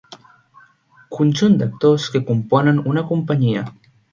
Conjunt 1.17 1.59
d'actors 1.61 2.09
que 2.15 2.25
componen 2.33 2.83
una 2.95 3.05
companyia. 3.15 3.67